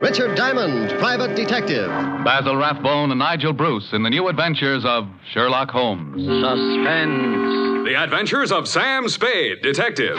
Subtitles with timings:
[0.00, 1.86] Richard Diamond, private detective.
[2.24, 6.24] Basil Rathbone and Nigel Bruce in the new adventures of Sherlock Holmes.
[6.24, 7.84] Suspense.
[7.86, 10.16] The Adventures of Sam Spade, Detective.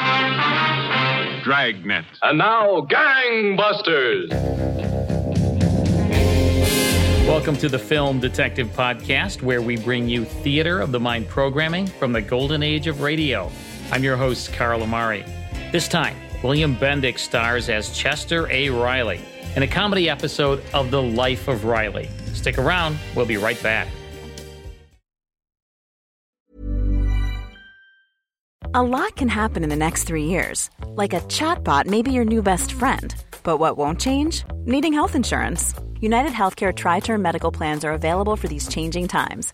[1.43, 2.05] Dragnet.
[2.21, 4.29] And now, Gangbusters.
[7.25, 11.87] Welcome to the Film Detective Podcast, where we bring you theater of the mind programming
[11.87, 13.49] from the golden age of radio.
[13.91, 15.25] I'm your host, Carl Amari.
[15.71, 18.69] This time, William Bendix stars as Chester A.
[18.69, 19.21] Riley
[19.55, 22.09] in a comedy episode of The Life of Riley.
[22.33, 23.87] Stick around, we'll be right back.
[28.73, 30.69] A lot can happen in the next three years.
[30.85, 33.13] Like a chatbot may be your new best friend.
[33.43, 34.45] But what won't change?
[34.65, 35.73] Needing health insurance.
[35.99, 39.53] United Healthcare Tri Term Medical Plans are available for these changing times.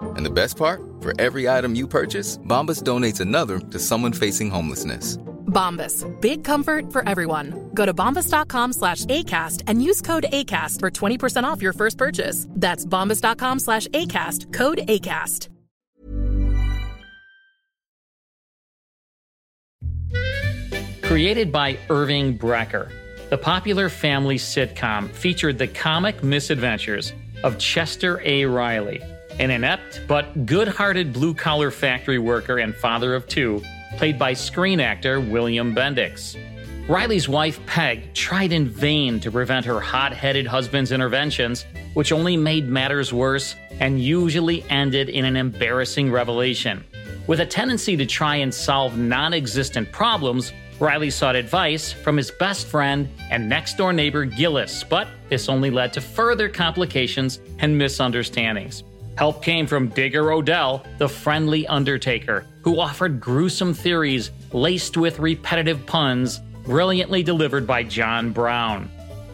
[0.00, 0.80] And the best part?
[1.00, 5.18] For every item you purchase, Bombas donates another to someone facing homelessness.
[5.46, 6.04] Bombas.
[6.20, 7.70] Big comfort for everyone.
[7.72, 12.46] Go to bombas.com slash ACAST and use code ACAST for 20% off your first purchase.
[12.50, 14.52] That's bombas.com slash ACAST.
[14.52, 15.48] Code ACAST.
[21.02, 22.90] Created by Irving Brecher,
[23.30, 27.12] the popular family sitcom featured the comic misadventures
[27.44, 28.44] of Chester A.
[28.44, 29.00] Riley,
[29.38, 33.62] an inept but good hearted blue collar factory worker and father of two,
[33.96, 36.36] played by screen actor William Bendix.
[36.88, 42.36] Riley's wife, Peg, tried in vain to prevent her hot headed husband's interventions, which only
[42.36, 46.84] made matters worse and usually ended in an embarrassing revelation.
[47.26, 52.30] With a tendency to try and solve non existent problems, Riley sought advice from his
[52.30, 57.76] best friend and next door neighbor Gillis, but this only led to further complications and
[57.76, 58.84] misunderstandings.
[59.16, 65.86] Help came from Digger O'Dell, the friendly undertaker, who offered gruesome theories laced with repetitive
[65.86, 68.90] puns, brilliantly delivered by John Brown.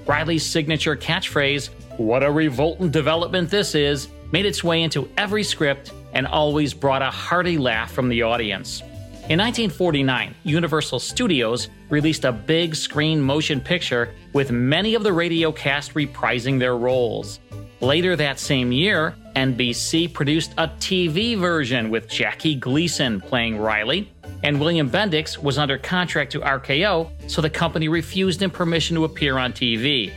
[0.07, 5.93] Riley's signature catchphrase, What a revoltant development this is, made its way into every script
[6.13, 8.83] and always brought a hearty laugh from the audience.
[9.29, 15.51] In 1949, Universal Studios released a big screen motion picture with many of the radio
[15.51, 17.41] cast reprising their roles.
[17.81, 24.11] Later that same year, NBC produced a TV version with Jackie Gleason playing Riley,
[24.43, 29.05] and William Bendix was under contract to RKO, so the company refused him permission to
[29.05, 30.13] appear on TV.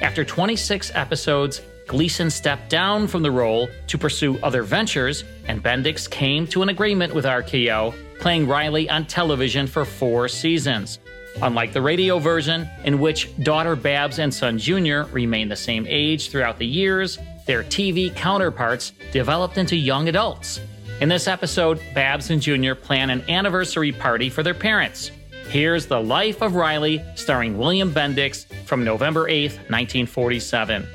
[0.00, 6.08] After 26 episodes, Gleason stepped down from the role to pursue other ventures, and Bendix
[6.08, 10.98] came to an agreement with RKO, playing Riley on television for four seasons.
[11.40, 16.30] Unlike the radio version, in which daughter Babs and son Junior remain the same age
[16.30, 17.18] throughout the years,
[17.48, 20.60] their TV counterparts developed into young adults.
[21.00, 25.10] In this episode, Babs and Junior plan an anniversary party for their parents.
[25.48, 30.86] Here's The Life of Riley, starring William Bendix, from November 8th, 1947.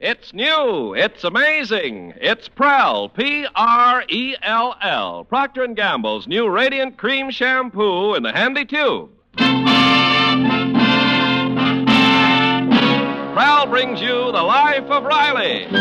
[0.00, 0.94] It's new.
[0.94, 2.12] It's amazing.
[2.20, 3.64] It's Prell, P-R-E-L-L,
[5.24, 9.08] Procter & Gamble's new Radiant Cream Shampoo in the handy tube.
[13.38, 15.68] Prell brings you the life of Riley.
[15.68, 15.78] Prell,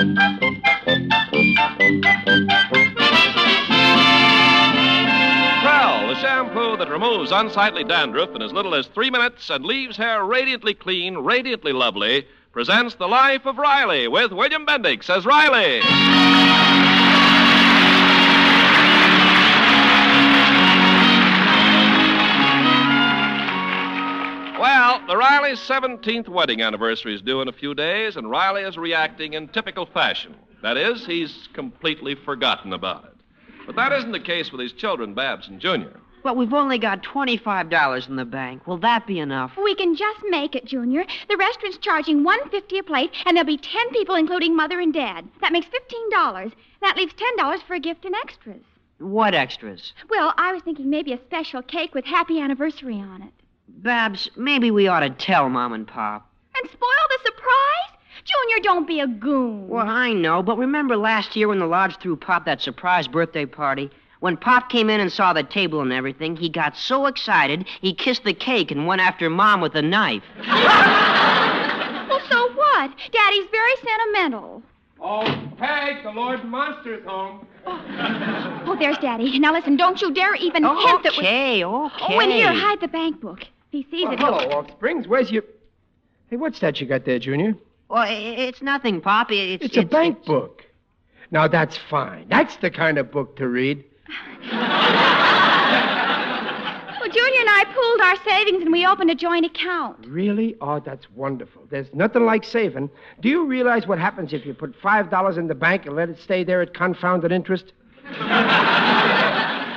[6.08, 10.24] the shampoo that removes unsightly dandruff in as little as three minutes and leaves hair
[10.24, 15.82] radiantly clean, radiantly lovely, presents the life of Riley with William Bendix as Riley.
[24.60, 28.76] Well, the Riley's 17th wedding anniversary is due in a few days, and Riley is
[28.76, 30.36] reacting in typical fashion.
[30.64, 33.14] That is, he's completely forgotten about it.
[33.68, 36.00] But that isn't the case with his children, Babs and Junior.
[36.24, 38.66] But we've only got $25 in the bank.
[38.66, 39.52] Will that be enough?
[39.64, 41.06] We can just make it, Junior.
[41.30, 44.94] The restaurant's charging one fifty a plate, and there'll be ten people, including Mother and
[44.94, 45.28] Dad.
[45.42, 46.52] That makes fifteen dollars.
[46.82, 48.64] That leaves ten dollars for a gift and extras.
[48.98, 49.94] What extras?
[50.10, 53.32] Well, I was thinking maybe a special cake with happy anniversary on it.
[53.68, 56.30] Babs, maybe we ought to tell Mom and Pop.
[56.56, 58.00] And spoil the surprise?
[58.26, 59.68] Junior, don't be a goon.
[59.68, 63.46] Well, I know, but remember last year when the lodge threw Pop that surprise birthday
[63.46, 63.90] party?
[64.20, 67.94] When Pop came in and saw the table and everything, he got so excited he
[67.94, 70.24] kissed the cake and went after Mom with a knife.
[70.38, 72.92] well, so what?
[73.12, 74.64] Daddy's very sentimental.
[75.00, 75.24] Oh,
[75.58, 77.46] Peg, the Lord Monster's home.
[77.68, 79.38] Oh, oh, there's Daddy.
[79.38, 81.20] Now listen, don't you dare even oh, hint that we...
[81.20, 82.16] Okay, okay.
[82.16, 83.46] Oh, and here, hide the bank book.
[83.72, 84.58] If he sees oh, it, hello, he'll...
[84.60, 85.08] Off Springs.
[85.08, 85.44] Where's your...
[86.30, 87.56] Hey, what's that you got there, Junior?
[87.90, 89.32] Well, it's nothing, Pop.
[89.32, 90.28] It's, it's, it's a bank it's...
[90.28, 90.64] book.
[91.32, 92.28] Now, that's fine.
[92.30, 93.84] That's the kind of book to read.
[94.52, 94.60] well,
[97.10, 100.08] Junior and I pooled our savings and we opened a joint account.
[100.08, 100.56] Really?
[100.62, 101.64] Oh, that's wonderful.
[101.70, 102.90] There's nothing like saving.
[103.20, 106.20] Do you realize what happens if you put $5 in the bank and let it
[106.20, 107.74] stay there at confounded interest?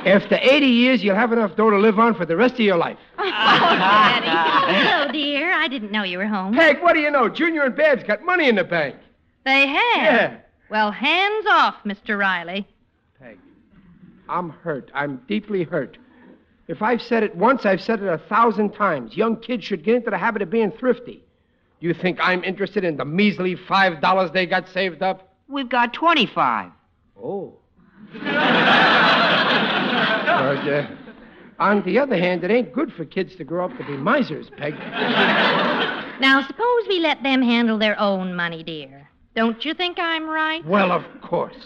[0.06, 2.78] After 80 years, you'll have enough dough to live on for the rest of your
[2.78, 2.96] life.
[3.22, 4.26] Oh, Daddy.
[4.78, 5.52] Hello, dear.
[5.52, 6.54] I didn't know you were home.
[6.54, 7.28] Peg, what do you know?
[7.28, 8.96] Junior and Babs got money in the bank.
[9.44, 9.96] They have?
[9.96, 10.36] Yeah.
[10.70, 12.18] Well, hands off, Mr.
[12.18, 12.66] Riley.
[13.18, 13.38] Peg,
[14.28, 14.90] I'm hurt.
[14.94, 15.98] I'm deeply hurt.
[16.68, 19.16] If I've said it once, I've said it a thousand times.
[19.16, 21.24] Young kids should get into the habit of being thrifty.
[21.80, 25.34] You think I'm interested in the measly five dollars they got saved up?
[25.48, 26.70] We've got 25.
[27.20, 27.54] Oh.
[28.12, 28.20] but,
[30.68, 30.86] uh,
[31.60, 34.50] on the other hand, it ain't good for kids to grow up to be misers,
[34.56, 34.74] Peg.
[36.20, 39.08] Now, suppose we let them handle their own money, dear.
[39.34, 40.62] Don't you think I'm right?
[40.66, 41.56] Well, of course.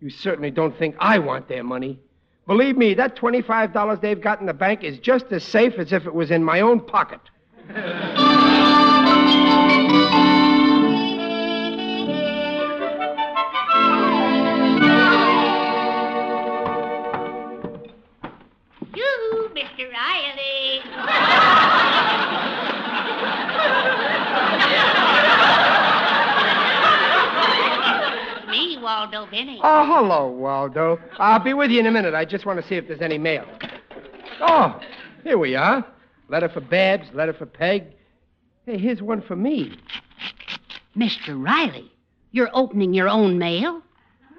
[0.00, 1.98] You certainly don't think I want their money.
[2.46, 6.04] Believe me, that $25 they've got in the bank is just as safe as if
[6.04, 7.20] it was in my own pocket.
[19.78, 19.92] Mr.
[19.92, 20.80] Riley.
[28.50, 29.60] me, Waldo Benny.
[29.62, 30.98] Oh, hello, Waldo.
[31.18, 32.14] I'll be with you in a minute.
[32.14, 33.44] I just want to see if there's any mail.
[34.40, 34.80] Oh,
[35.22, 35.86] here we are.
[36.28, 37.84] Letter for Babs, letter for Peg.
[38.66, 39.78] Hey, here's one for me.
[40.96, 41.40] Mr.
[41.40, 41.92] Riley,
[42.32, 43.82] you're opening your own mail?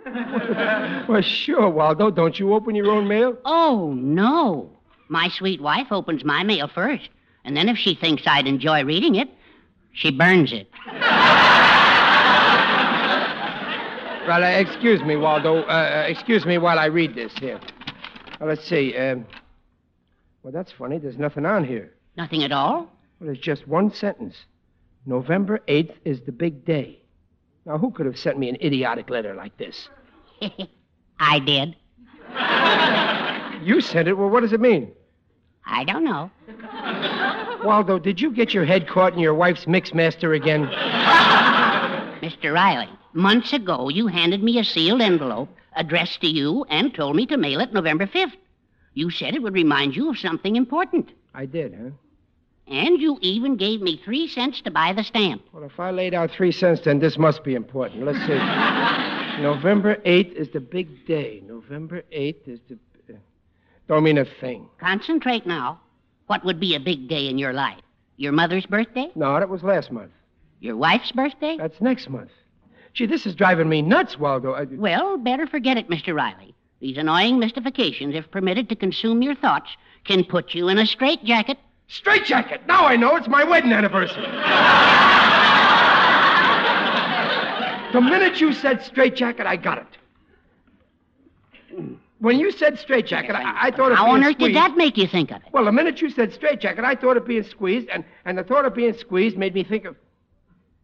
[1.07, 2.11] well, sure, Waldo.
[2.11, 3.37] Don't you open your own mail?
[3.45, 4.78] Oh, no.
[5.09, 7.09] My sweet wife opens my mail first.
[7.43, 9.29] And then if she thinks I'd enjoy reading it,
[9.91, 10.69] she burns it.
[14.29, 15.63] Well, uh, excuse me, Waldo.
[15.63, 17.59] Uh, excuse me while I read this here.
[18.39, 18.95] Well, let's see.
[18.95, 19.25] Um,
[20.43, 20.99] well, that's funny.
[20.99, 21.91] There's nothing on here.
[22.15, 22.91] Nothing at all?
[23.19, 24.35] Well, it's just one sentence.
[25.07, 26.99] November 8th is the big day.
[27.65, 29.89] Now, who could have sent me an idiotic letter like this?
[31.19, 31.75] I did.
[33.65, 34.13] You sent it.
[34.13, 34.91] Well, what does it mean?
[35.65, 36.31] I don't know.
[37.63, 40.65] Waldo, did you get your head caught in your wife's mixmaster again?
[42.21, 42.53] Mr.
[42.53, 47.25] Riley, months ago you handed me a sealed envelope addressed to you and told me
[47.27, 48.33] to mail it November 5th.
[48.93, 51.11] You said it would remind you of something important.
[51.33, 51.91] I did, huh?
[52.67, 55.41] And you even gave me three cents to buy the stamp.
[55.53, 58.05] Well, if I laid out three cents, then this must be important.
[58.05, 59.41] Let's see.
[59.41, 61.41] November 8th is the big day.
[61.47, 62.77] November 8th is the.
[63.89, 64.69] Don't mean a thing.
[64.79, 65.79] Concentrate now.
[66.27, 67.81] What would be a big day in your life?
[68.17, 69.07] Your mother's birthday?
[69.15, 70.11] No, that was last month.
[70.59, 71.57] Your wife's birthday?
[71.57, 72.29] That's next month.
[72.93, 74.53] Gee, this is driving me nuts, Waldo.
[74.53, 74.65] I...
[74.65, 76.15] Well, better forget it, Mr.
[76.15, 76.53] Riley.
[76.79, 79.71] These annoying mystifications, if permitted to consume your thoughts,
[80.03, 81.57] can put you in a straitjacket.
[81.87, 82.67] Straitjacket!
[82.67, 84.21] Now I know it's my wedding anniversary.
[87.91, 89.97] the minute you said straitjacket, I got it.
[92.19, 94.53] When you said straitjacket, I, I thought of How being on earth squeezed.
[94.53, 95.43] did that make you think of it?
[95.53, 98.65] Well, the minute you said straitjacket, I thought of being squeezed, and, and the thought
[98.65, 99.95] of being squeezed made me think of.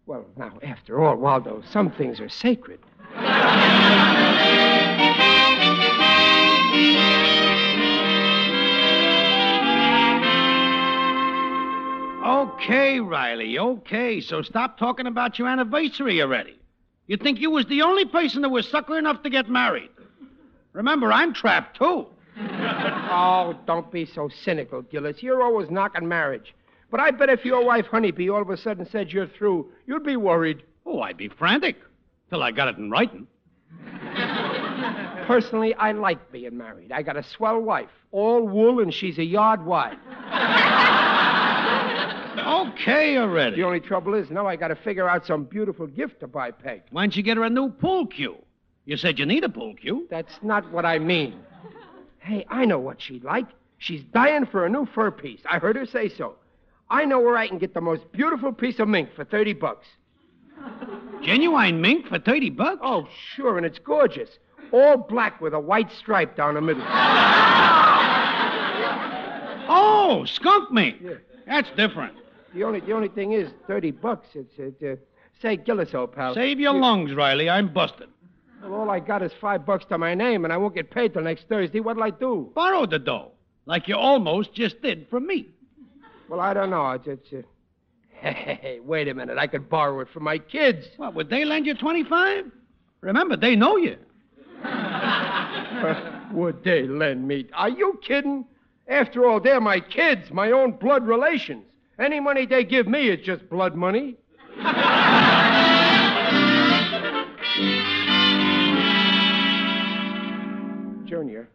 [0.06, 2.80] Well, now, after all, Waldo, some things are sacred.
[12.26, 14.20] Okay, Riley, okay.
[14.20, 16.58] So stop talking about your anniversary already.
[17.08, 19.90] You think you was the only person that was sucker enough to get married.
[20.76, 22.08] Remember, I'm trapped too.
[23.08, 25.24] Oh, don't be so cynical, Gillis.
[25.24, 26.54] You're always knocking marriage.
[26.92, 30.04] But I bet if your wife, Honeybee, all of a sudden said you're through, you'd
[30.04, 30.64] be worried.
[30.86, 31.78] Oh, I'd be frantic.
[32.30, 33.28] Till I got it in writing.
[35.28, 36.92] Personally, I like being married.
[36.92, 39.98] I got a swell wife, all wool, and she's a yard wide.
[42.46, 43.56] Okay already.
[43.56, 46.52] The only trouble is now I got to figure out some beautiful gift to buy
[46.52, 46.84] Peg.
[46.92, 48.36] Why don't you get her a new pool cue?
[48.86, 50.08] You said you need a pool cue.
[50.10, 51.40] That's not what I mean.
[52.20, 53.46] Hey, I know what she'd like.
[53.78, 55.42] She's dying for a new fur piece.
[55.50, 56.36] I heard her say so.
[56.90, 59.88] I know where I can get the most beautiful piece of mink for 30 bucks.
[61.22, 62.80] Genuine mink for 30 bucks?
[62.84, 64.30] Oh, sure, and it's gorgeous.
[64.72, 66.84] All black with a white stripe down the middle.
[69.68, 70.98] Oh, skunk mink.
[71.02, 71.14] Yeah.
[71.48, 72.14] That's different.
[72.54, 74.28] The only the only thing is 30 bucks.
[74.34, 74.96] It's it, uh,
[75.42, 76.34] say Gillis, old pal.
[76.34, 77.50] Save your You- lungs, Riley.
[77.50, 78.10] I'm busted.
[78.66, 81.14] Well, all I got is five bucks to my name, and I won't get paid
[81.14, 81.80] till next Thursday.
[81.80, 82.52] What'll I do?
[82.56, 83.34] Borrow the dough,
[83.66, 85.50] like you almost just did from me.
[86.28, 86.90] Well, I don't know.
[86.92, 87.42] It's, it's uh...
[88.10, 89.38] Hey, wait a minute.
[89.38, 90.88] I could borrow it from my kids.
[90.98, 92.46] What, would they lend you 25?
[93.02, 93.98] Remember, they know you.
[96.34, 97.48] Would they lend me?
[97.54, 98.46] Are you kidding?
[98.88, 101.66] After all, they're my kids, my own blood relations.
[102.00, 104.16] Any money they give me is just blood money.
[111.06, 111.50] Junior,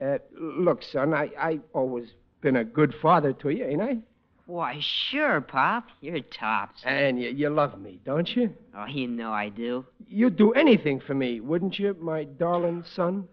[0.00, 2.08] uh, look, son, I, I've always
[2.40, 3.98] been a good father to you, ain't I?
[4.46, 5.86] Why, sure, Pop.
[6.00, 6.82] You're tops.
[6.84, 8.52] And you, you love me, don't you?
[8.76, 9.86] Oh, you know I do.
[10.08, 13.28] You'd do anything for me, wouldn't you, my darling son?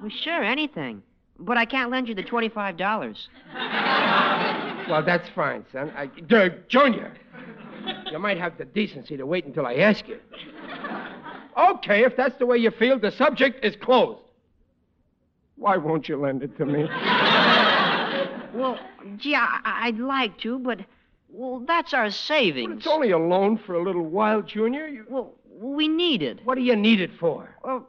[0.00, 1.02] Well, sure, anything.
[1.40, 3.16] But I can't lend you the $25.
[4.88, 5.92] Well, that's fine, son.
[5.96, 7.12] I, uh, Junior,
[8.12, 10.20] you might have the decency to wait until I ask you.
[11.56, 14.20] Okay, if that's the way you feel, the subject is closed.
[15.56, 16.88] Why won't you lend it to me?
[18.54, 18.78] Well,
[19.16, 20.78] gee, I, I'd like to, but,
[21.28, 22.76] well, that's our savings.
[22.78, 24.86] It's only a loan for a little while, Junior.
[24.86, 25.04] You...
[25.08, 26.38] Well, we need it.
[26.44, 27.52] What do you need it for?
[27.64, 27.88] Well,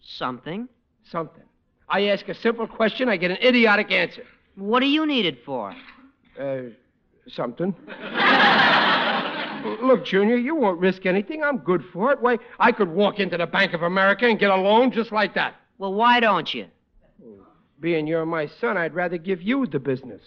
[0.00, 0.66] something.
[1.04, 1.42] Something.
[1.90, 4.24] I ask a simple question, I get an idiotic answer.
[4.54, 5.74] What do you need it for?
[6.40, 6.62] Uh,
[7.28, 7.74] something.
[9.82, 11.42] Look, Junior, you won't risk anything.
[11.42, 12.20] I'm good for it.
[12.22, 15.34] Why, I could walk into the Bank of America and get a loan just like
[15.34, 15.56] that.
[15.78, 16.66] Well, why don't you?
[17.80, 20.22] Being you're my son, I'd rather give you the business.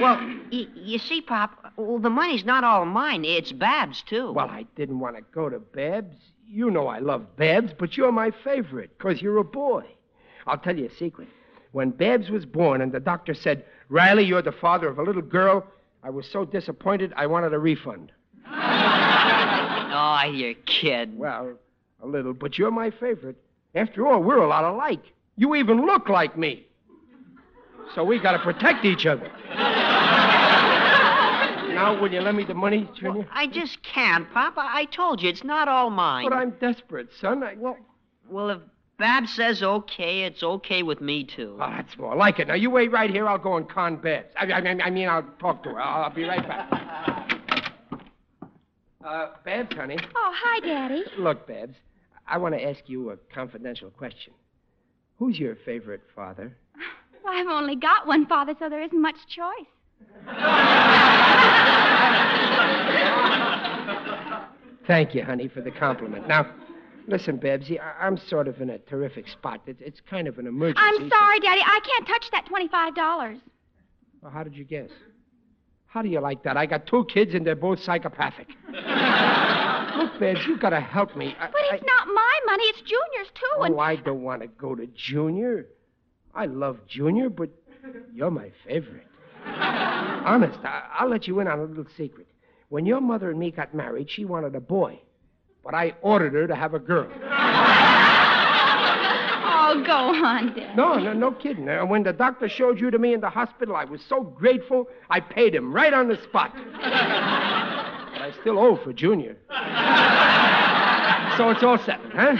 [0.00, 0.16] Well,
[0.52, 3.24] y- you see, Pop, well, the money's not all mine.
[3.24, 4.32] It's Bab's, too.
[4.32, 6.16] Well, I didn't want to go to Babs.
[6.48, 9.84] You know I love Babs, but you're my favorite because you're a boy.
[10.46, 11.28] I'll tell you a secret.
[11.72, 15.22] When Babs was born and the doctor said, Riley, you're the father of a little
[15.22, 15.64] girl,
[16.02, 18.12] I was so disappointed I wanted a refund.
[19.94, 21.16] Oh, you're kidding.
[21.18, 21.56] Well,
[22.02, 23.36] a little, but you're my favorite.
[23.74, 25.02] After all, we're a lot alike.
[25.36, 26.66] You even look like me.
[27.94, 29.30] So we got to protect each other.
[31.74, 33.26] now, will you lend me the money, Junior?
[33.32, 34.54] I just can't, Pop.
[34.56, 36.28] I, I told you, it's not all mine.
[36.28, 37.42] But I'm desperate, son.
[37.42, 37.54] I...
[37.56, 37.76] Well,
[38.28, 38.58] well, if
[38.98, 41.56] Bab says okay, it's okay with me, too.
[41.60, 42.48] Oh, that's more like it.
[42.48, 43.28] Now, you wait right here.
[43.28, 44.32] I'll go and con Babs.
[44.36, 45.80] I, I, I mean, I'll talk to her.
[45.80, 47.43] I'll, I'll be right back.
[49.04, 49.98] Uh, Babs, honey.
[50.16, 51.04] Oh, hi, Daddy.
[51.18, 51.74] Look, Babs,
[52.26, 54.32] I want to ask you a confidential question.
[55.18, 56.56] Who's your favorite father?
[57.22, 59.66] Well, I've only got one father, so there isn't much choice.
[64.86, 66.28] Thank you, honey, for the compliment.
[66.28, 66.46] Now,
[67.06, 69.62] listen, Babsy, I- I'm sort of in a terrific spot.
[69.66, 70.82] It's, it's kind of an emergency.
[70.82, 71.62] I'm sorry, Daddy.
[71.64, 73.40] I can't touch that $25.
[74.20, 74.90] Well, how did you guess?
[75.94, 76.56] How do you like that?
[76.56, 78.48] I got two kids and they're both psychopathic.
[78.66, 81.36] Look, Babs, you gotta help me.
[81.38, 82.64] I, But it's not my money.
[82.64, 83.46] It's Junior's, too.
[83.58, 85.66] Oh, and Oh, I don't want to go to Junior.
[86.34, 87.48] I love Junior, but
[88.12, 89.06] you're my favorite.
[89.46, 92.26] Honest, I- I'll let you in on a little secret.
[92.70, 94.98] When your mother and me got married, she wanted a boy,
[95.62, 97.08] but I ordered her to have a girl.
[99.74, 100.74] Oh, go on, Daddy.
[100.76, 101.68] No, no, no kidding.
[101.68, 104.88] Uh, when the doctor showed you to me in the hospital, I was so grateful,
[105.10, 106.52] I paid him right on the spot.
[106.72, 109.36] but I still owe for Junior.
[111.36, 112.36] so it's all settled, huh?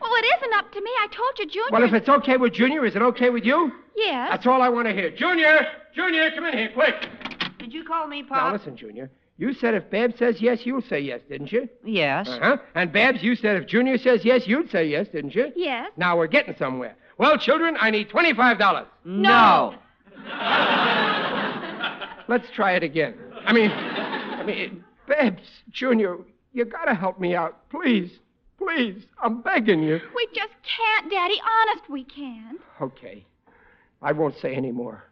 [0.00, 0.90] Well, it isn't up to me.
[1.00, 1.68] I told you, Junior.
[1.72, 3.72] Well, if it's okay with Junior, is it okay with you?
[3.96, 4.28] Yes.
[4.30, 5.10] That's all I want to hear.
[5.10, 5.66] Junior!
[5.94, 6.94] Junior, come in here, quick.
[7.58, 8.36] Did you call me, Pop?
[8.36, 9.10] Now, listen, Junior.
[9.38, 11.68] You said if Babs says yes, you'll say yes, didn't you?
[11.84, 12.26] Yes.
[12.28, 12.56] Uh-huh.
[12.74, 15.52] And Babs, you said if Junior says yes, you'd say yes, didn't you?
[15.54, 15.90] Yes.
[15.96, 16.96] Now we're getting somewhere.
[17.18, 18.86] Well, children, I need $25.
[19.04, 19.74] No.
[22.28, 23.14] Let's try it again.
[23.44, 26.16] I mean, I mean, Babs, Junior,
[26.52, 27.68] you gotta help me out.
[27.70, 28.10] Please.
[28.58, 29.04] Please.
[29.22, 30.00] I'm begging you.
[30.14, 31.36] We just can't, Daddy.
[31.60, 32.58] Honest, we can't.
[32.80, 33.24] Okay.
[34.00, 35.04] I won't say any more.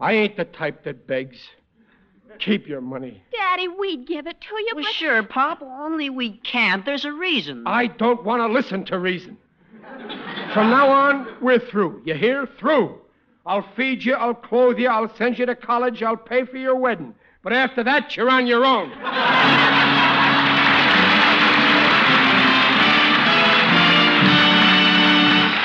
[0.00, 1.38] I ain't the type that begs.
[2.40, 3.22] Keep your money.
[3.32, 4.92] Daddy, we'd give it to you, Well, but...
[4.92, 5.62] sure, Pop.
[5.62, 6.84] Only we can't.
[6.84, 7.64] There's a reason.
[7.66, 9.36] I don't want to listen to reason.
[10.52, 12.02] From now on, we're through.
[12.04, 12.46] You hear?
[12.58, 12.98] Through.
[13.46, 16.76] I'll feed you, I'll clothe you, I'll send you to college, I'll pay for your
[16.76, 17.14] wedding.
[17.42, 18.92] But after that, you're on your own.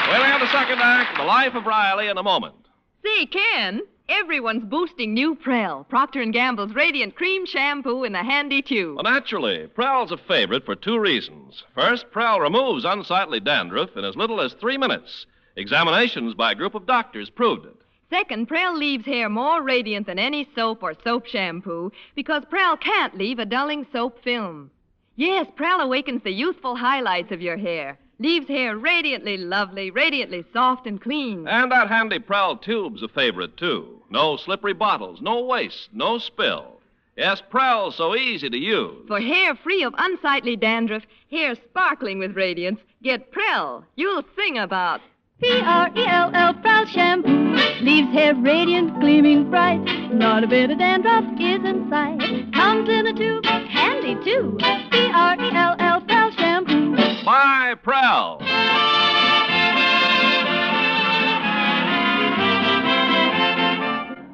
[0.10, 2.56] We'll have the second act of The Life of Riley in a moment.
[3.04, 8.62] Say, Ken, everyone's boosting new Prell, Procter & Gamble's Radiant Cream Shampoo in a handy
[8.62, 8.96] tube.
[8.96, 11.64] Well, naturally, Prell's a favorite for two reasons.
[11.76, 15.26] First, Prell removes unsightly dandruff in as little as three minutes.
[15.56, 17.76] Examinations by a group of doctors proved it.
[18.10, 23.18] Second, Prell leaves hair more radiant than any soap or soap shampoo because Prell can't
[23.18, 24.70] leave a dulling soap film.
[25.16, 30.88] Yes, Prell awakens the youthful highlights of your hair, leaves hair radiantly lovely, radiantly soft
[30.88, 31.48] and clean.
[31.48, 34.02] And that handy Prell tube's a favorite, too.
[34.10, 36.80] No slippery bottles, no waste, no spill.
[37.16, 39.08] Yes, Prell's so easy to use.
[39.08, 43.86] For hair free of unsightly dandruff, hair sparkling with radiance, get Prell.
[43.96, 45.02] You'll sing about
[45.44, 47.54] P-R-E-L-L Prell shampoo
[47.84, 49.84] leaves hair radiant, gleaming bright.
[50.14, 52.18] Not a bit of dandruff is in sight.
[52.54, 54.58] Comes in a tube, handy too.
[54.90, 56.96] P-R-E-L-L Prell shampoo.
[57.26, 58.38] By Prell.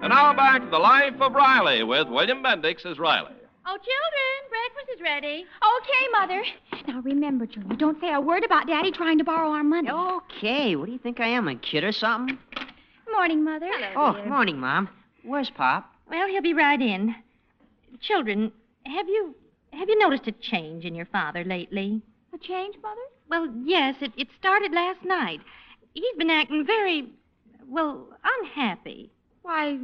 [0.04, 3.34] And now back to The Life of Riley with William Bendix as Riley.
[3.72, 5.46] Oh, children, breakfast is ready.
[5.62, 6.44] Okay, Mother.
[6.88, 9.92] Now, remember, Junior, don't say a word about Daddy trying to borrow our money.
[9.92, 12.36] Okay, what do you think I am, a kid or something?
[13.12, 13.70] Morning, Mother.
[13.96, 14.90] oh, morning, Mom.
[15.24, 15.94] Where's Pop?
[16.10, 17.14] Well, he'll be right in.
[18.02, 18.52] Children,
[18.88, 19.36] have you
[19.74, 22.02] have you noticed a change in your father lately?
[22.34, 23.02] A change, Mother?
[23.30, 25.42] Well, yes, it, it started last night.
[25.94, 27.10] He's been acting very,
[27.68, 29.12] well, unhappy.
[29.44, 29.78] Why,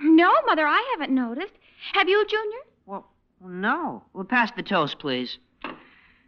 [0.00, 1.54] no, Mother, I haven't noticed.
[1.94, 2.60] Have you, Junior?
[3.42, 4.02] Well, no.
[4.12, 5.38] Well, pass the toast, please.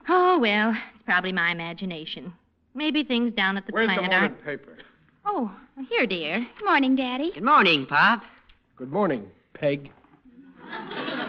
[0.08, 2.32] Oh, well, it's probably my imagination.
[2.74, 4.44] Maybe things down at the Where's the plant morning aren't.
[4.44, 4.78] paper?
[5.24, 5.50] Oh,
[5.88, 6.44] here, dear.
[6.58, 7.30] Good morning, Daddy.
[7.32, 8.22] Good morning, Pop.
[8.76, 9.92] Good morning, Peg.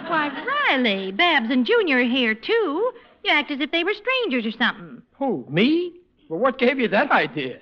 [0.07, 0.31] Why,
[0.69, 2.91] Riley, Babs and Junior are here, too.
[3.23, 5.03] You act as if they were strangers or something.
[5.19, 5.93] Who, me?
[6.29, 7.59] Well, what gave you that idea?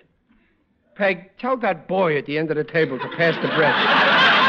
[0.95, 3.73] Peg, tell that boy at the end of the table to pass the bread.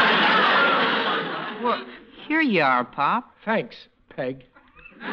[1.65, 1.83] Well,
[2.27, 3.33] here you are, Pop.
[3.45, 3.77] Thanks,
[4.11, 4.45] Peg.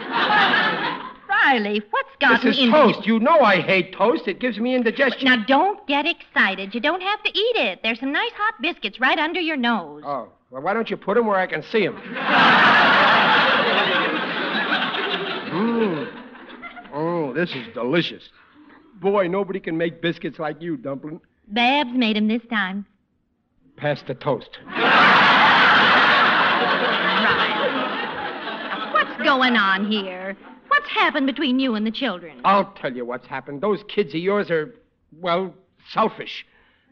[1.30, 3.06] Riley, what's gotten This is into toast.
[3.08, 4.28] You know I hate toast.
[4.28, 5.26] It gives me indigestion.
[5.26, 6.74] Now, don't get excited.
[6.76, 7.80] You don't have to eat it.
[7.84, 10.04] There's some nice hot biscuits right under your nose.
[10.06, 11.96] Oh, well, why don't you put them where I can see them?
[15.52, 16.08] Mmm.
[16.94, 18.30] Oh, this is delicious.
[19.02, 21.22] Boy, nobody can make biscuits like you, Dumpling.
[21.48, 22.86] Babs made 'em this time.
[23.78, 24.60] Pass the toast.
[29.12, 30.38] What's going on here?
[30.70, 32.40] What's happened between you and the children?
[32.46, 33.60] I'll tell you what's happened.
[33.62, 34.74] Those kids of yours are,
[35.20, 35.54] well,
[35.92, 36.46] selfish.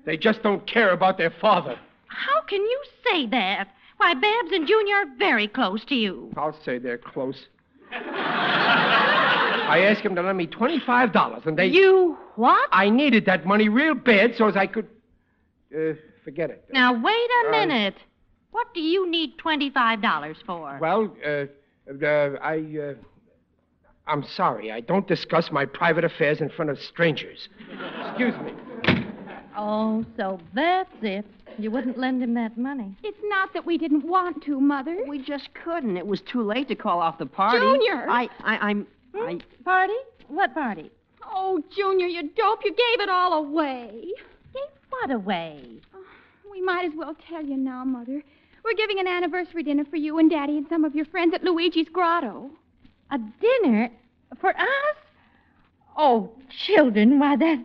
[0.06, 1.80] They just don't care about their father.
[2.08, 3.70] How can you say that?
[3.98, 6.32] Why, Babs and Junior are very close to you.
[6.36, 7.46] I'll say they're close.
[7.92, 11.68] I asked him to lend me $25, and they.
[11.68, 12.68] You what?
[12.74, 14.88] I needed that money real bad so as I could.
[15.74, 15.94] Uh,
[16.26, 16.66] forget it.
[16.74, 17.96] Now, wait a Uh, minute.
[18.52, 20.78] What do you need $25 for?
[20.82, 21.46] Well, uh,
[21.90, 22.58] uh, I.
[22.58, 22.94] Uh,
[24.08, 24.72] I'm sorry.
[24.72, 27.48] I don't discuss my private affairs in front of strangers.
[28.08, 28.54] Excuse me.
[29.56, 31.26] Oh, so that's it.
[31.60, 32.96] You wouldn't lend him that money.
[33.04, 34.98] It's not that we didn't want to, Mother.
[35.08, 35.98] We just couldn't.
[35.98, 37.60] It was too late to call off the party.
[37.60, 38.10] Junior!
[38.10, 38.88] I, I, I'm.
[39.14, 39.40] I.
[39.64, 39.94] Party?
[40.28, 40.90] What party?
[41.24, 42.62] Oh, Junior, you dope.
[42.64, 44.06] You gave it all away.
[44.54, 45.82] Gave what away?
[46.50, 48.24] We might as well tell you now, Mother.
[48.64, 51.44] We're giving an anniversary dinner for you and Daddy and some of your friends at
[51.44, 52.50] Luigi's Grotto.
[53.12, 53.90] A dinner
[54.40, 54.96] for us?
[55.98, 57.64] Oh, children, why that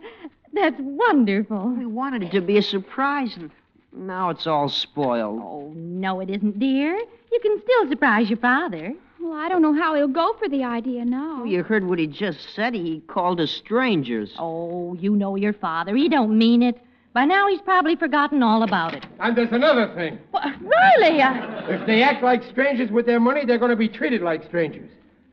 [0.53, 1.69] that's wonderful.
[1.77, 3.51] We wanted it to be a surprise, and
[3.93, 5.41] now it's all spoiled.
[5.41, 6.95] Oh, no, it isn't, dear.
[6.95, 8.93] You can still surprise your father.
[9.21, 11.39] Well, I don't know how he'll go for the idea now.
[11.41, 12.73] Oh, you heard what he just said.
[12.73, 14.33] He called us strangers.
[14.39, 15.95] Oh, you know your father.
[15.95, 16.79] He don't mean it.
[17.15, 19.05] By now he's probably forgotten all about it.
[19.21, 20.19] And there's another thing.
[20.59, 21.21] Really?
[21.21, 24.43] uh, If they act like strangers with their money, they're going to be treated like
[24.43, 24.89] strangers.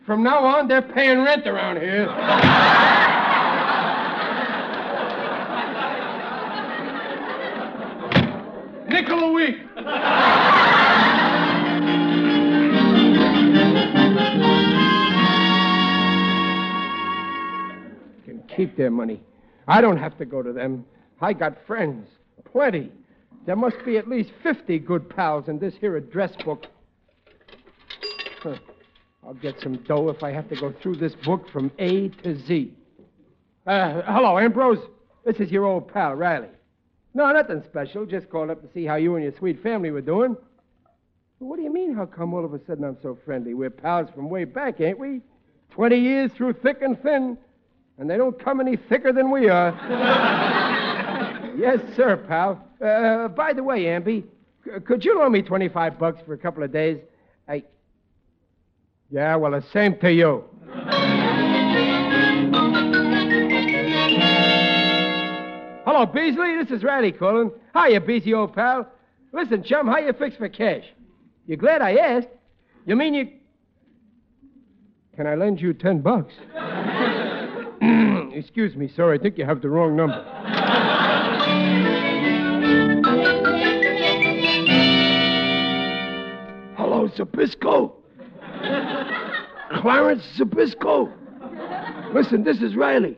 [0.07, 2.07] From now on, they're paying rent around here.
[8.88, 9.57] Nickel a week.
[18.25, 19.21] Can keep their money.
[19.66, 20.85] I don't have to go to them.
[21.23, 22.09] I got friends,
[22.51, 22.91] plenty.
[23.47, 26.67] There must be at least 50 good pals in this here address book.
[28.41, 28.57] Huh.
[29.25, 32.37] I'll get some dough if I have to go through this book from A to
[32.37, 32.73] Z.
[33.69, 34.81] Uh, hello, Ambrose.
[35.25, 36.49] This is your old pal, Riley.
[37.15, 38.05] No, nothing special.
[38.05, 40.37] Just called up to see how you and your sweet family were doing.
[41.39, 43.55] What do you mean, how come all of a sudden I'm so friendly?
[43.55, 45.21] We're pals from way back, ain't we?
[45.71, 47.39] Twenty years through thick and thin.
[47.99, 50.69] And they don't come any thicker than we are.
[51.57, 52.62] yes, sir, pal.
[52.81, 54.25] Uh, by the way, Amby,
[54.65, 56.99] c- could you loan me 25 bucks for a couple of days?
[57.49, 57.65] I.
[59.11, 60.45] Yeah, well, the same to you.
[65.85, 66.57] Hello, Beasley.
[66.62, 67.51] This is Riley calling.
[67.75, 68.87] Hiya, Beasley, old pal.
[69.33, 70.85] Listen, chum, how you fix for cash?
[71.47, 72.29] You glad I asked?
[72.87, 73.29] You mean you.
[75.17, 76.33] Can I lend you ten bucks?
[78.35, 79.12] Excuse me, sir.
[79.12, 80.25] I think you have the wrong number.
[87.16, 87.92] Zabisco.
[89.81, 91.12] Clarence Zabisco.
[92.14, 93.16] Listen, this is Riley.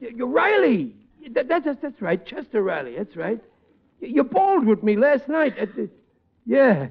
[0.00, 0.94] You're Riley.
[1.32, 2.96] That, that- that's, that's right, Chester Riley.
[2.96, 3.40] That's right.
[4.00, 5.88] You bowled with me last night at the.
[6.46, 6.88] Yeah.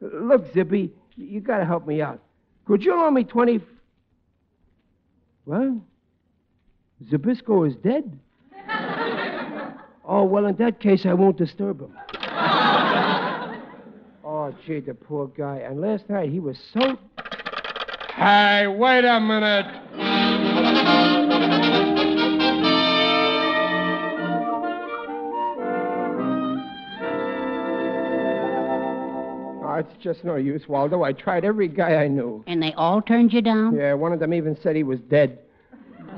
[0.00, 2.20] Look, Zippy, you got to help me out.
[2.66, 3.60] Could you loan me 20.
[5.44, 5.72] What?
[7.10, 8.18] Zabisco is dead?
[10.04, 11.96] oh, well, in that case, I won't disturb him.
[14.50, 15.58] Oh, gee, the poor guy.
[15.58, 16.98] And last night, he was so.
[18.14, 19.66] Hey, wait a minute.
[29.62, 31.02] Oh, it's just no use, Waldo.
[31.02, 32.44] I tried every guy I knew.
[32.46, 33.76] And they all turned you down?
[33.76, 35.38] Yeah, one of them even said he was dead.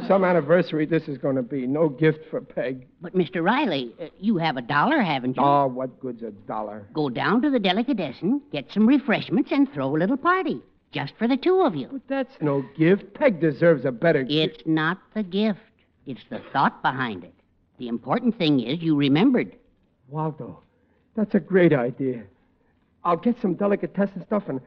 [0.08, 1.66] Some anniversary this is going to be.
[1.66, 2.86] No gift for Peg.
[3.00, 3.42] But, Mr.
[3.42, 5.42] Riley, uh, you have a dollar, haven't you?
[5.42, 6.86] Oh, what good's a dollar?
[6.92, 10.60] Go down to the delicatessen, get some refreshments, and throw a little party.
[10.92, 11.88] Just for the two of you.
[11.90, 13.14] But that's no gift.
[13.14, 14.60] Peg deserves a better gift.
[14.60, 15.60] It's not the gift,
[16.06, 17.34] it's the thought behind it.
[17.78, 19.56] The important thing is you remembered.
[20.08, 20.60] Waldo,
[21.16, 22.24] that's a great idea.
[23.04, 24.60] I'll get some delicatessen stuff and,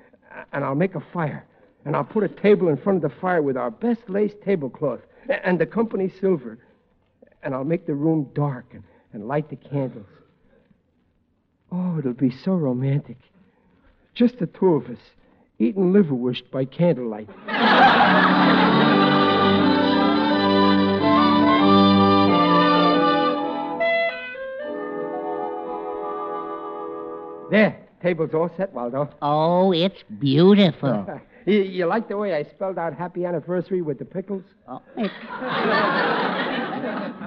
[0.52, 1.46] and I'll make a fire.
[1.86, 5.02] And I'll put a table in front of the fire with our best lace tablecloth
[5.30, 6.60] and the company silver.
[7.44, 8.84] And I'll make the room dark and,
[9.14, 10.08] and light the candles.
[11.72, 13.18] Oh, it'll be so romantic.
[14.14, 15.00] Just the two of us,
[15.60, 17.30] eating liverwurst by candlelight.
[27.52, 29.10] There, table's all set, Waldo.
[29.22, 31.22] Oh, it's beautiful.
[31.46, 34.44] you, you like the way I spelled out happy anniversary with the pickles?
[34.68, 35.14] Oh, it's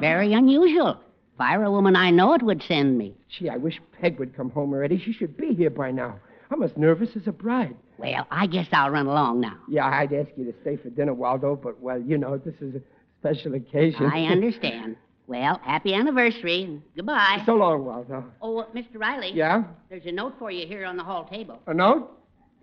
[0.01, 0.99] very unusual.
[1.35, 3.15] If I were a woman I know, it would send me.
[3.29, 4.99] Gee, I wish Peg would come home already.
[4.99, 6.19] She should be here by now.
[6.51, 7.77] I'm as nervous as a bride.
[7.99, 9.57] Well, I guess I'll run along now.
[9.69, 12.75] Yeah, I'd ask you to stay for dinner, Waldo, but, well, you know, this is
[12.75, 12.81] a
[13.21, 14.07] special occasion.
[14.07, 14.97] I understand.
[15.27, 16.81] Well, happy anniversary.
[16.97, 17.43] Goodbye.
[17.45, 18.25] so long, Waldo.
[18.41, 18.99] Oh, uh, Mr.
[18.99, 19.33] Riley.
[19.35, 19.65] Yeah?
[19.91, 21.61] There's a note for you here on the hall table.
[21.67, 22.11] A note?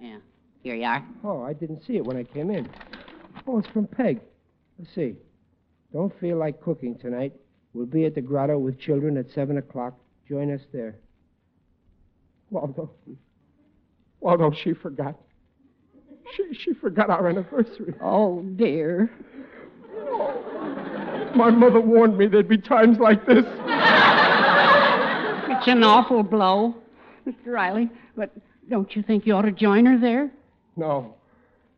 [0.02, 0.18] Yeah.
[0.66, 1.06] Here you are.
[1.24, 2.68] Oh, I didn't see it when I came in.
[3.46, 4.20] Oh, it's from Peg.
[4.80, 5.16] Let's see.
[5.94, 7.34] Don't feel like cooking tonight.
[7.76, 9.94] We'll be at the grotto with children at 7 o'clock.
[10.28, 10.96] Join us there.
[12.50, 12.90] Waldo.
[14.22, 15.16] Waldo, she forgot.
[16.36, 17.94] She, she forgot our anniversary.
[18.02, 19.12] Oh, dear.
[19.94, 23.46] Oh, my mother warned me there'd be times like this.
[25.48, 26.74] It's an awful blow,
[27.28, 27.54] Mr.
[27.54, 27.92] Riley.
[28.16, 28.32] But
[28.68, 30.32] don't you think you ought to join her there?
[30.76, 31.16] No.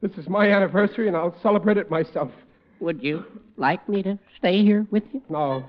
[0.02, 2.32] This is my anniversary, and I'll celebrate it myself.
[2.80, 3.26] Would you
[3.58, 5.22] like me to stay here with you?
[5.30, 5.66] No.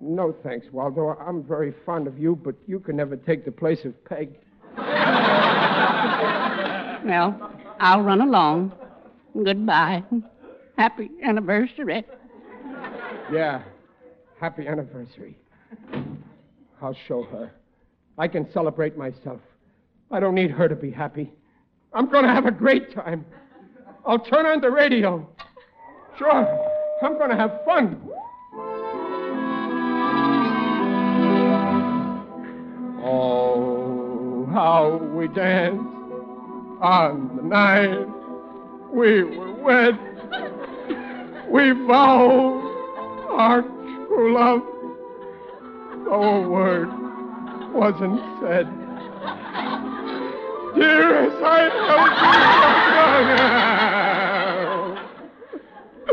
[0.00, 1.10] No, thanks, Waldo.
[1.20, 4.30] I'm very fond of you, but you can never take the place of Peg.
[7.02, 8.72] Well, I'll run along.
[9.42, 10.04] Goodbye.
[10.76, 12.04] Happy anniversary.
[13.32, 13.62] Yeah.
[14.38, 15.38] Happy anniversary.
[16.82, 17.52] I'll show her.
[18.18, 19.40] I can celebrate myself.
[20.10, 21.32] I don't need her to be happy.
[21.92, 23.24] I'm going to have a great time.
[24.06, 25.28] I'll turn on the radio.
[26.18, 26.68] Sure.
[27.02, 28.00] I'm going to have fun.
[33.02, 35.82] Oh, how we danced
[36.80, 38.06] on the night
[38.92, 39.98] we were wed.
[41.50, 42.62] We vowed
[43.30, 44.62] our true love,
[46.04, 46.88] though a word
[47.72, 48.79] wasn't said.
[50.80, 52.10] Dearest, I held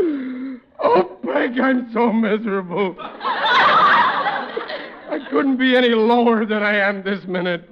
[0.02, 2.94] you Oh, Peg, I'm so miserable.
[5.10, 7.66] I couldn't be any lower than I am this minute.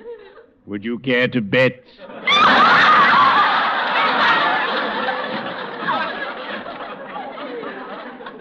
[0.64, 1.84] Would you care to bet?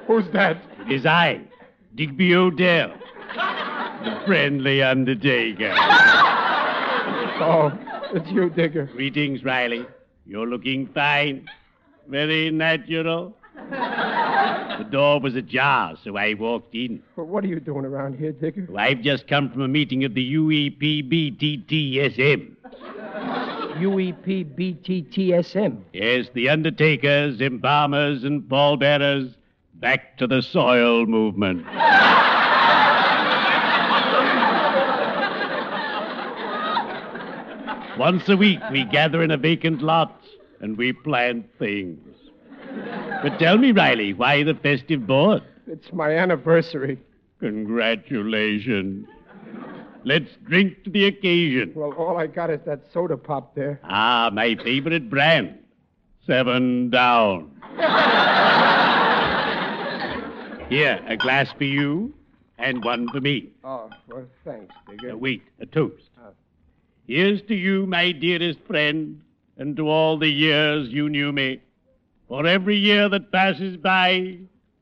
[0.07, 0.57] Who's that?
[0.87, 1.41] It is I,
[1.95, 2.93] Digger O'Dell,
[4.05, 5.73] the friendly undertaker.
[7.37, 7.71] Oh,
[8.15, 8.85] it's you, Digger.
[8.85, 9.85] Greetings, Riley.
[10.25, 11.47] You're looking fine.
[12.07, 13.35] Very natural.
[13.69, 17.01] The door was ajar, so I walked in.
[17.15, 18.67] Well, what are you doing around here, Digger?
[18.69, 22.55] Well, I've just come from a meeting of the E UEPBTTSM.
[23.75, 25.81] UEPBTTSM.
[25.93, 29.35] Yes, the undertakers, embalmers, and pallbearers
[29.75, 31.65] back to the soil movement.
[37.97, 40.21] Once a week, we gather in a vacant lot
[40.59, 41.99] and we plant things.
[43.23, 45.43] But tell me, Riley, why the festive board?
[45.67, 46.99] It's my anniversary.
[47.39, 49.07] Congratulations.
[50.03, 51.71] Let's drink to the occasion.
[51.73, 53.79] Well, all I got is that soda pop there.
[53.83, 55.57] Ah, my favorite brand.
[56.27, 57.51] Seven down.
[60.69, 62.13] Here, a glass for you
[62.57, 63.51] and one for me.
[63.63, 65.09] Oh, well, thanks, Digger.
[65.09, 66.09] Now, wait, a toast.
[67.07, 69.21] Here's to you, my dearest friend,
[69.57, 71.61] and to all the years you knew me.
[72.27, 74.39] For every year that passes by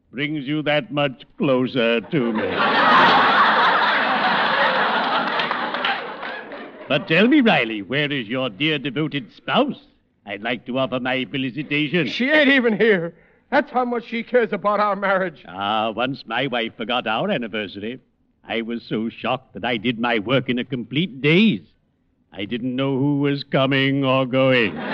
[0.09, 2.43] brings you that much closer to me.
[6.87, 9.81] but tell me, Riley, where is your dear devoted spouse?
[10.25, 12.11] I'd like to offer my felicitations.
[12.11, 13.13] She ain't even here.
[13.51, 15.43] That's how much she cares about our marriage.
[15.45, 17.99] Ah, once my wife forgot our anniversary,
[18.47, 21.72] I was so shocked that I did my work in a complete daze.
[22.35, 24.75] I didn't know who was coming or going.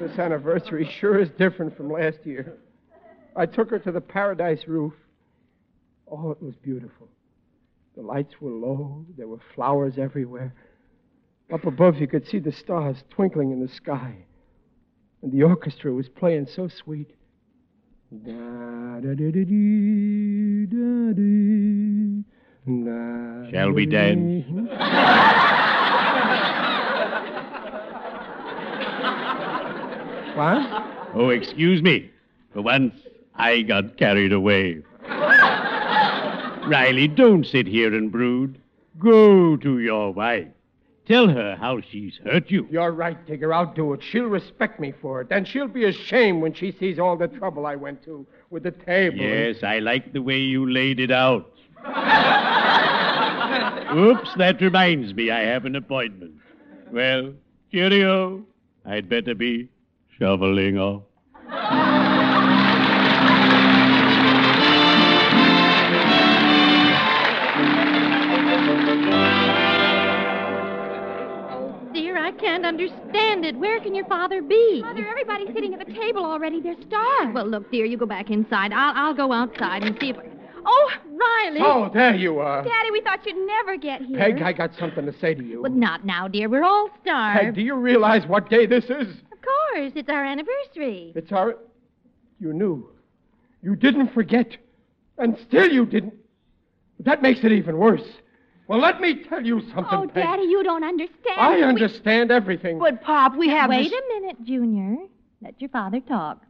[0.00, 2.56] This anniversary sure is different from last year.
[3.34, 4.92] I took her to the paradise roof.
[6.08, 7.08] Oh, it was beautiful.
[7.96, 10.54] The lights were low, there were flowers everywhere.
[11.52, 14.14] Up above, you could see the stars twinkling in the sky.
[15.22, 17.10] And the orchestra was playing so sweet.
[18.24, 22.24] Da, da, da, da, dee, da, dee,
[22.68, 24.44] Shall we da, dance?
[30.36, 30.60] What?
[31.14, 32.10] Oh, excuse me.
[32.52, 32.94] For once,
[33.36, 34.82] I got carried away.
[36.68, 38.60] Riley, don't sit here and brood.
[38.98, 40.48] Go to your wife.
[41.06, 42.68] Tell her how she's hurt you.
[42.70, 43.54] You're right, Digger.
[43.54, 44.02] I'll do it.
[44.02, 45.28] She'll respect me for it.
[45.30, 48.72] And she'll be ashamed when she sees all the trouble I went to with the
[48.72, 49.16] table.
[49.16, 51.50] Yes, I like the way you laid it out.
[53.96, 56.34] Oops, that reminds me I have an appointment.
[56.92, 57.32] Well,
[57.72, 58.44] cheerio.
[58.84, 59.70] I'd better be
[60.18, 61.02] shoveling off.
[71.50, 73.56] Oh, dear, I can't understand it.
[73.56, 74.82] Where can your father be?
[74.82, 76.60] Mother, everybody's sitting at the table already.
[76.60, 77.34] They're starved.
[77.34, 78.72] Well, look, dear, you go back inside.
[78.72, 80.16] I'll I'll go outside and see if.
[80.68, 80.70] I...
[80.70, 81.60] Oh, Riley.
[81.62, 82.62] Oh, there you are.
[82.62, 84.18] Daddy, we thought you'd never get here.
[84.18, 85.62] Peg, I got something to say to you.
[85.62, 86.48] But not now, dear.
[86.48, 87.40] We're all starved.
[87.40, 89.08] Peg, do you realize what day this is?
[89.32, 89.92] Of course.
[89.94, 91.12] It's our anniversary.
[91.14, 91.56] It's our.
[92.40, 92.88] You knew.
[93.62, 94.56] You didn't forget.
[95.16, 96.14] And still you didn't.
[97.00, 98.02] That makes it even worse.
[98.68, 100.22] Well, let me tell you something, Oh, Peg.
[100.24, 101.40] Daddy, you don't understand.
[101.40, 102.78] I We- understand everything.
[102.78, 104.96] But, Pop, we have Wait a minute, Junior.
[105.40, 106.42] Let your father talk.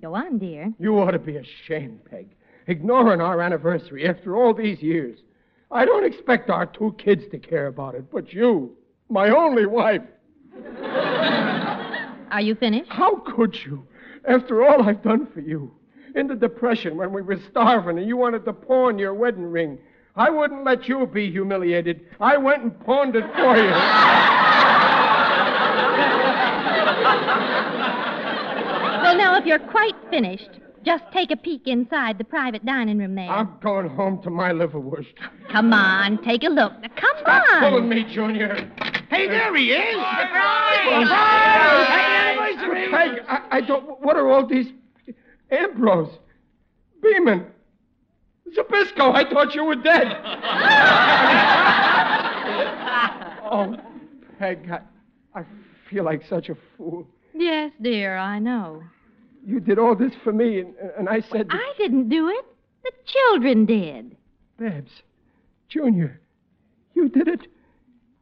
[0.00, 0.72] Go on, dear.
[0.78, 2.28] You ought to be ashamed, Peg.
[2.66, 5.18] Ignoring our anniversary after all these years.
[5.70, 8.76] I don't expect our two kids to care about it, but you,
[9.08, 10.02] my only wife.
[12.30, 12.90] Are you finished?
[12.90, 13.86] How could you?
[14.26, 15.72] After all I've done for you.
[16.14, 19.78] In the Depression, when we were starving and you wanted to pawn your wedding ring,
[20.16, 22.00] I wouldn't let you be humiliated.
[22.20, 23.70] I went and pawned it for you.
[29.02, 33.14] Well, now, if you're quite finished, just take a peek inside the private dining room
[33.14, 33.28] there.
[33.28, 35.12] I'm going home to my liverwurst.
[35.50, 36.72] Come on, take a look.
[36.80, 37.60] Now, Come Stop on.
[37.70, 38.54] pulling me, Junior.
[39.10, 39.94] Hey, there he is.
[39.94, 41.02] Surprise!
[41.02, 42.58] Surprise!
[42.58, 44.00] Hey, Peg, I, I don't.
[44.00, 44.68] What are all these?
[45.50, 46.16] Ambrose,
[47.02, 47.46] Beeman,
[48.56, 49.12] Zabisco.
[49.14, 50.06] I thought you were dead.
[53.50, 53.76] oh,
[54.38, 54.80] Peg, I,
[55.40, 55.44] I
[55.90, 57.06] feel like such a fool.
[57.34, 58.82] Yes, dear, I know.
[59.44, 62.44] You did all this for me, and, and I said, that, I didn't do it.
[62.82, 64.16] The children did.
[64.58, 64.90] Babs,
[65.68, 66.20] Junior,
[66.94, 67.46] you did it.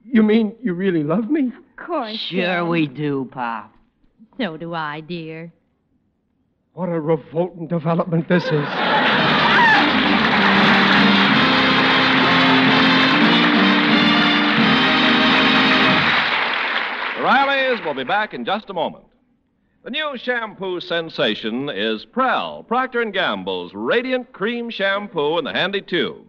[0.04, 1.48] You mean you really love me?
[1.48, 2.16] Of course.
[2.16, 3.74] Sure we do, Pop.
[4.38, 5.52] So do I, dear.
[6.74, 8.66] What a revolting development this is.
[17.18, 19.04] The Rileys will be back in just a moment.
[19.88, 25.80] The new shampoo sensation is Prell, Procter & Gamble's Radiant Cream Shampoo in the handy
[25.80, 26.26] tube.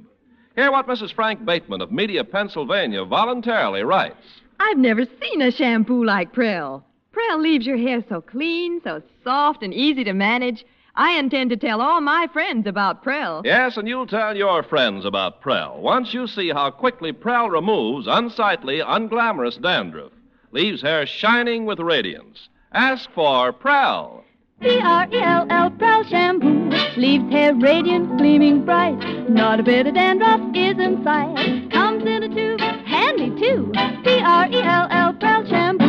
[0.55, 1.11] Hear what Mrs.
[1.11, 4.39] Frank Bateman of Media, Pennsylvania voluntarily writes.
[4.61, 6.85] I've never seen a shampoo like Prell.
[7.11, 10.65] Prell leaves your hair so clean, so soft, and easy to manage.
[10.95, 13.41] I intend to tell all my friends about Prell.
[13.43, 18.07] Yes, and you'll tell your friends about Prell once you see how quickly Prell removes
[18.07, 20.13] unsightly, unglamorous dandruff,
[20.53, 22.47] leaves hair shining with radiance.
[22.71, 24.23] Ask for Prell.
[24.62, 26.69] P-R-E-L-L, Prell shampoo.
[26.97, 28.99] Leaves hair radiant, gleaming bright.
[29.27, 31.71] Not a bit of dandruff is in sight.
[31.71, 33.71] Comes in a tube, handy too.
[34.03, 35.88] P-R-E-L-L, Prell shampoo.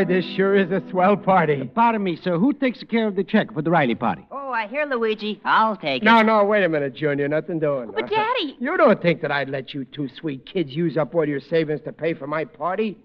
[0.00, 1.70] Boy, this sure is a swell party.
[1.74, 2.38] Pardon me, sir.
[2.38, 4.26] Who takes care of the check for the Riley party?
[4.30, 5.40] Oh, I hear Luigi.
[5.44, 6.06] I'll take it.
[6.06, 7.28] No, no, wait a minute, Junior.
[7.28, 7.90] Nothing doing.
[7.94, 8.56] But, Daddy.
[8.58, 11.82] You don't think that I'd let you two sweet kids use up all your savings
[11.82, 12.96] to pay for my party?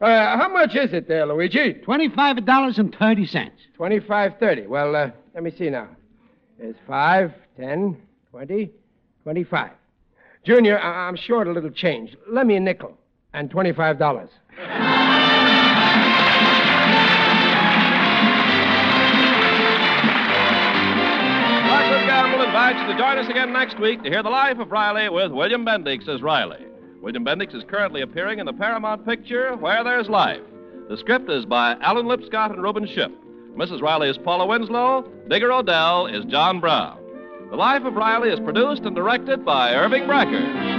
[0.00, 1.74] Uh, how much is it there, Luigi?
[1.74, 3.60] Twenty-five dollars and thirty cents.
[3.76, 4.66] Twenty-five thirty.
[4.66, 5.88] Well, uh, let me see now.
[6.58, 7.96] There's five, ten,
[8.30, 8.70] twenty,
[9.24, 9.72] twenty-five.
[10.44, 12.16] Junior, I- I'm short a little change.
[12.26, 12.96] Lend me a nickel
[13.34, 14.30] and twenty-five dollars.
[22.68, 25.64] You to join us again next week to hear the life of Riley with William
[25.64, 26.66] Bendix as Riley.
[27.00, 30.42] William Bendix is currently appearing in the Paramount picture Where There's Life.
[30.90, 33.10] The script is by Alan Lipscott and Reuben Ship.
[33.56, 33.80] Mrs.
[33.80, 35.10] Riley is Paula Winslow.
[35.30, 37.00] Digger O'Dell is John Brown.
[37.48, 40.77] The Life of Riley is produced and directed by Irving Brecher.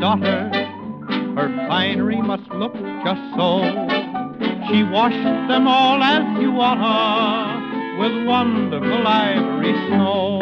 [0.00, 0.50] Daughter.
[1.36, 3.62] Her finery must look just so.
[4.68, 10.40] She washed them all as you oughta with wonderful ivory snow.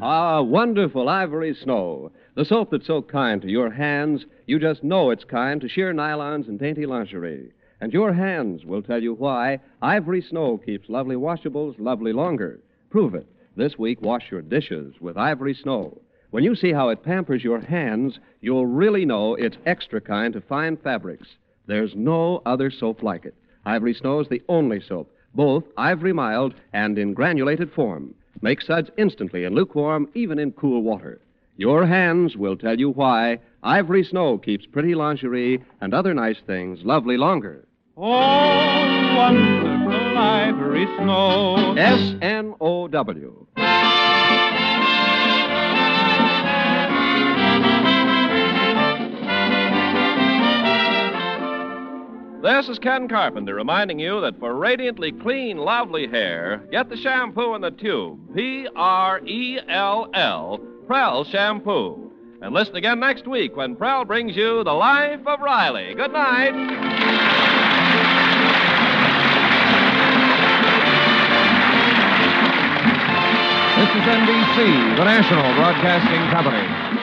[0.00, 2.12] Ah, wonderful ivory snow.
[2.34, 5.92] The soap that's so kind to your hands, you just know it's kind to sheer
[5.92, 7.52] nylons and dainty lingerie.
[7.80, 12.60] And your hands will tell you why Ivory Snow keeps lovely washables lovely longer.
[12.90, 13.26] Prove it.
[13.56, 16.00] This week, wash your dishes with Ivory Snow.
[16.30, 20.42] When you see how it pampers your hands, you'll really know it's extra kind to
[20.42, 21.26] fine fabrics.
[21.66, 23.34] There's no other soap like it.
[23.64, 28.14] Ivory Snow is the only soap, both ivory mild and in granulated form.
[28.42, 31.20] Make suds instantly in lukewarm, even in cool water.
[31.56, 36.80] Your hands will tell you why Ivory Snow keeps pretty lingerie and other nice things
[36.84, 37.66] lovely longer.
[37.96, 41.74] Oh, wonderful ivory snow.
[41.74, 43.46] S N O W.
[52.58, 57.54] This is Ken Carpenter reminding you that for radiantly clean, lovely hair, get the shampoo
[57.54, 58.18] in the tube.
[58.34, 62.10] P R E L L, Prell Shampoo.
[62.42, 65.94] And listen again next week when Prell brings you The Life of Riley.
[65.94, 66.50] Good night.
[73.78, 76.97] This is NBC, the national broadcasting company.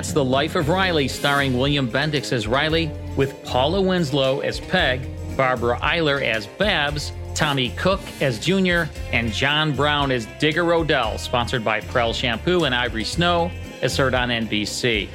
[0.00, 5.06] That's The Life of Riley, starring William Bendix as Riley, with Paula Winslow as Peg,
[5.36, 11.62] Barbara Eiler as Babs, Tommy Cook as Junior, and John Brown as Digger O'Dell, sponsored
[11.62, 13.50] by Prell Shampoo and Ivory Snow,
[13.82, 15.06] as heard on NBC.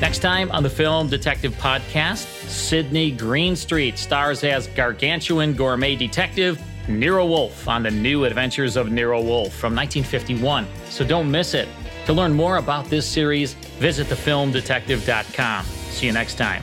[0.00, 7.24] Next time on the Film Detective Podcast, Sydney Greenstreet stars as gargantuan gourmet detective Nero
[7.24, 10.66] Wolfe on the new adventures of Nero Wolfe from 1951.
[10.90, 11.68] So don't miss it.
[12.06, 15.64] To learn more about this series, visit thefilmdetective.com.
[15.64, 16.62] See you next time.